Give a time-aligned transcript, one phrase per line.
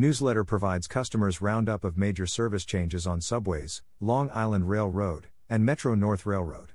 [0.00, 5.94] Newsletter provides customers roundup of major service changes on subways, Long Island Railroad, and Metro
[5.94, 6.72] North Railroad.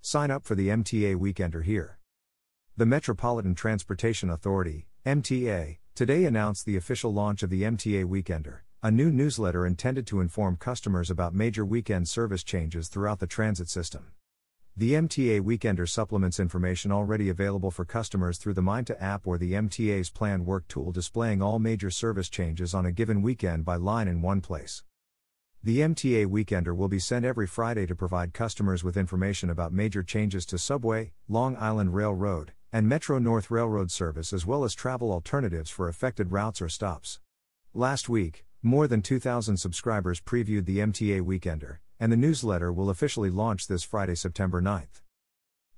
[0.00, 1.98] Sign up for the MTA Weekender here.
[2.78, 8.90] The Metropolitan Transportation Authority, MTA, today announced the official launch of the MTA Weekender, a
[8.90, 14.12] new newsletter intended to inform customers about major weekend service changes throughout the transit system.
[14.80, 19.52] The MTA Weekender supplements information already available for customers through the MyMTA app or the
[19.52, 24.08] MTA's planned work tool displaying all major service changes on a given weekend by line
[24.08, 24.82] in one place.
[25.62, 30.02] The MTA Weekender will be sent every Friday to provide customers with information about major
[30.02, 35.12] changes to Subway, Long Island Railroad, and Metro North Railroad service as well as travel
[35.12, 37.20] alternatives for affected routes or stops.
[37.74, 43.30] Last week, more than 2,000 subscribers previewed the MTA Weekender, and the newsletter will officially
[43.30, 45.02] launch this Friday, September 9th.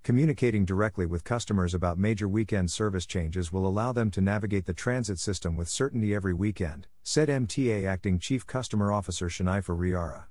[0.05, 4.73] Communicating directly with customers about major weekend service changes will allow them to navigate the
[4.73, 10.25] transit system with certainty every weekend, said MTA Acting Chief Customer Officer Shanifah Rieara.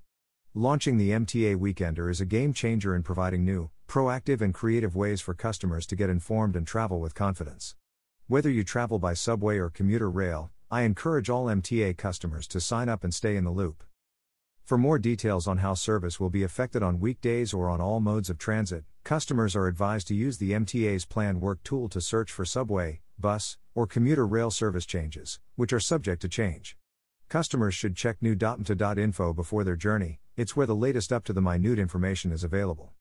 [0.54, 5.22] Launching the MTA Weekender is a game changer in providing new, proactive, and creative ways
[5.22, 7.76] for customers to get informed and travel with confidence.
[8.28, 12.90] Whether you travel by subway or commuter rail, I encourage all MTA customers to sign
[12.90, 13.84] up and stay in the loop.
[14.72, 18.30] For more details on how service will be affected on weekdays or on all modes
[18.30, 22.46] of transit, customers are advised to use the MTA's Plan Work tool to search for
[22.46, 26.78] subway, bus, or commuter rail service changes, which are subject to change.
[27.28, 31.78] Customers should check new.mta.info before their journey, it's where the latest up to the minute
[31.78, 32.94] information is available.